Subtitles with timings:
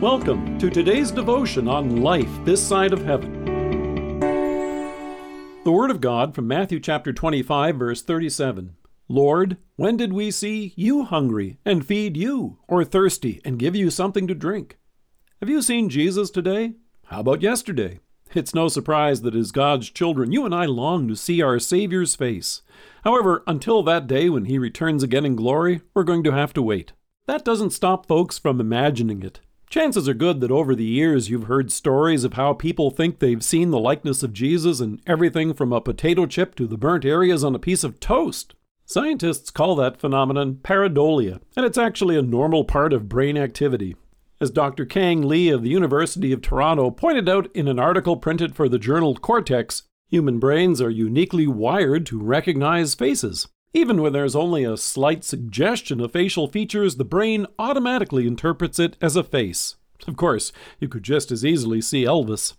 [0.00, 3.44] Welcome to today's devotion on life this side of heaven.
[5.62, 8.76] The Word of God from Matthew chapter 25, verse 37.
[9.08, 13.90] Lord, when did we see you hungry and feed you, or thirsty and give you
[13.90, 14.78] something to drink?
[15.40, 16.76] Have you seen Jesus today?
[17.08, 18.00] How about yesterday?
[18.34, 22.14] It's no surprise that as God's children, you and I long to see our Savior's
[22.14, 22.62] face.
[23.04, 26.62] However, until that day when He returns again in glory, we're going to have to
[26.62, 26.94] wait.
[27.26, 29.40] That doesn't stop folks from imagining it.
[29.70, 33.42] Chances are good that over the years you've heard stories of how people think they've
[33.42, 37.44] seen the likeness of Jesus in everything from a potato chip to the burnt areas
[37.44, 38.52] on a piece of toast.
[38.84, 43.94] Scientists call that phenomenon pareidolia, and it's actually a normal part of brain activity.
[44.40, 44.84] As Dr.
[44.84, 48.78] Kang Lee of the University of Toronto pointed out in an article printed for the
[48.78, 53.46] journal Cortex, human brains are uniquely wired to recognize faces.
[53.72, 58.96] Even when there's only a slight suggestion of facial features, the brain automatically interprets it
[59.00, 59.76] as a face.
[60.08, 62.54] Of course, you could just as easily see Elvis.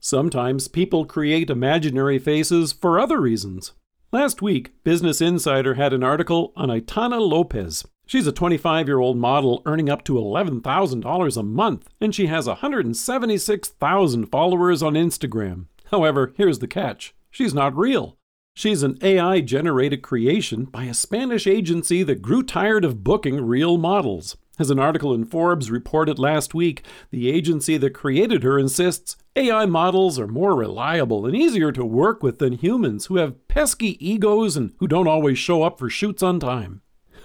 [0.00, 3.72] Sometimes people create imaginary faces for other reasons.
[4.10, 7.86] Last week, Business Insider had an article on Aitana Lopez.
[8.06, 12.46] She's a 25 year old model earning up to $11,000 a month, and she has
[12.46, 15.66] 176,000 followers on Instagram.
[15.90, 18.16] However, here's the catch she's not real.
[18.58, 23.76] She's an AI generated creation by a Spanish agency that grew tired of booking real
[23.76, 24.34] models.
[24.58, 29.66] As an article in Forbes reported last week, the agency that created her insists AI
[29.66, 34.56] models are more reliable and easier to work with than humans who have pesky egos
[34.56, 36.80] and who don't always show up for shoots on time.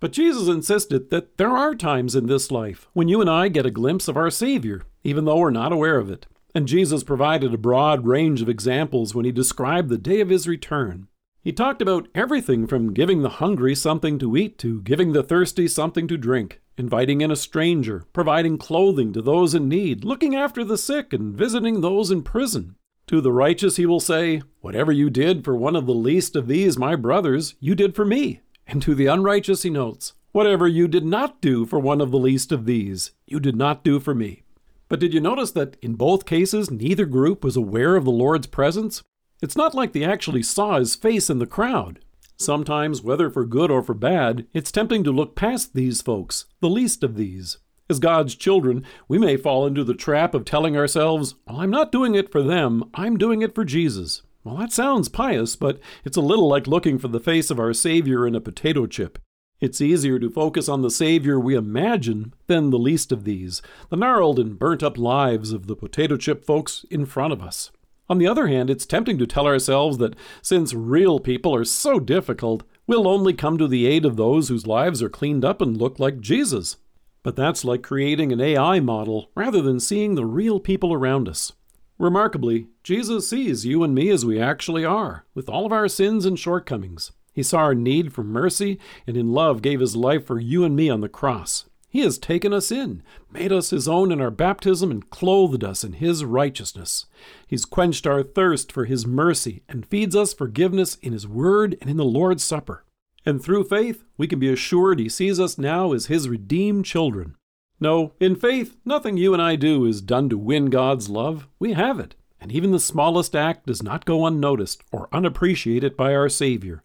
[0.00, 3.66] but Jesus insisted that there are times in this life when you and I get
[3.66, 6.24] a glimpse of our Savior, even though we're not aware of it.
[6.56, 10.48] And Jesus provided a broad range of examples when he described the day of his
[10.48, 11.06] return.
[11.42, 15.68] He talked about everything from giving the hungry something to eat to giving the thirsty
[15.68, 20.64] something to drink, inviting in a stranger, providing clothing to those in need, looking after
[20.64, 22.76] the sick, and visiting those in prison.
[23.08, 26.48] To the righteous he will say, Whatever you did for one of the least of
[26.48, 28.40] these, my brothers, you did for me.
[28.66, 32.18] And to the unrighteous he notes, Whatever you did not do for one of the
[32.18, 34.44] least of these, you did not do for me.
[34.88, 38.46] But did you notice that in both cases, neither group was aware of the Lord's
[38.46, 39.02] presence?
[39.42, 42.00] It's not like they actually saw his face in the crowd.
[42.38, 46.68] Sometimes, whether for good or for bad, it's tempting to look past these folks, the
[46.68, 47.58] least of these.
[47.88, 51.92] As God's children, we may fall into the trap of telling ourselves, Well, I'm not
[51.92, 54.22] doing it for them, I'm doing it for Jesus.
[54.44, 57.72] Well, that sounds pious, but it's a little like looking for the face of our
[57.72, 59.18] Savior in a potato chip.
[59.58, 63.96] It's easier to focus on the Savior we imagine than the least of these, the
[63.96, 67.70] gnarled and burnt up lives of the potato chip folks in front of us.
[68.10, 71.98] On the other hand, it's tempting to tell ourselves that since real people are so
[71.98, 75.78] difficult, we'll only come to the aid of those whose lives are cleaned up and
[75.78, 76.76] look like Jesus.
[77.22, 81.52] But that's like creating an AI model rather than seeing the real people around us.
[81.98, 86.26] Remarkably, Jesus sees you and me as we actually are, with all of our sins
[86.26, 87.12] and shortcomings.
[87.36, 90.74] He saw our need for mercy and in love gave his life for you and
[90.74, 91.66] me on the cross.
[91.86, 95.84] He has taken us in, made us his own in our baptism, and clothed us
[95.84, 97.04] in his righteousness.
[97.46, 101.90] He's quenched our thirst for his mercy and feeds us forgiveness in his word and
[101.90, 102.86] in the Lord's Supper.
[103.26, 107.36] And through faith, we can be assured he sees us now as his redeemed children.
[107.78, 111.48] No, in faith, nothing you and I do is done to win God's love.
[111.58, 116.14] We have it, and even the smallest act does not go unnoticed or unappreciated by
[116.14, 116.82] our Savior.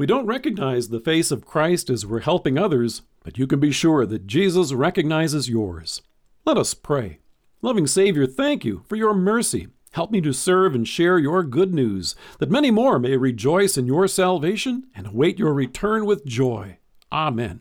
[0.00, 3.70] We don't recognize the face of Christ as we're helping others, but you can be
[3.70, 6.00] sure that Jesus recognizes yours.
[6.46, 7.18] Let us pray.
[7.60, 9.68] Loving Savior, thank you for your mercy.
[9.92, 13.86] Help me to serve and share your good news, that many more may rejoice in
[13.86, 16.78] your salvation and await your return with joy.
[17.12, 17.60] Amen.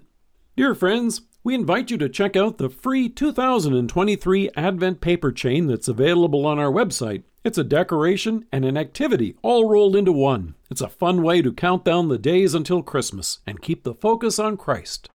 [0.56, 5.90] Dear friends, we invite you to check out the free 2023 Advent paper chain that's
[5.90, 10.56] available on our website it's a decoration and an activity all rolled into one.
[10.70, 14.40] It's a fun way to count down the days until Christmas and keep the focus
[14.40, 15.10] on Christ.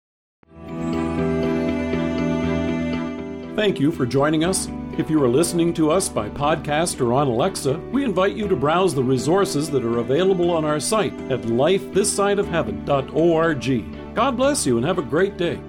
[3.57, 4.69] Thank you for joining us.
[4.97, 8.57] If you are listening to us by podcast or on Alexa, we invite you to
[8.57, 14.15] browse the resources that are available on our site at lifethissideofheaven.org.
[14.15, 15.61] God bless you and have a great day.